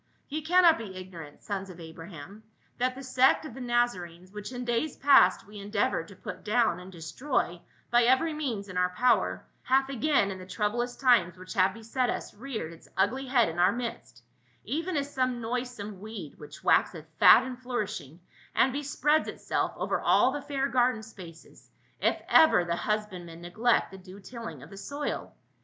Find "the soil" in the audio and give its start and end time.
24.71-25.35